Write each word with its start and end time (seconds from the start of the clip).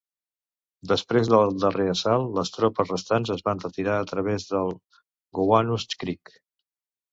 Després 0.91 1.29
del 1.33 1.53
darrer 1.63 1.85
assalt, 1.91 2.31
les 2.39 2.51
tropes 2.57 2.95
restants 2.95 3.33
es 3.37 3.45
van 3.49 3.63
retirar 3.67 3.99
a 3.99 4.09
través 4.15 4.49
del 4.55 4.75
Gowanus 5.43 5.89
Creek. 6.05 6.37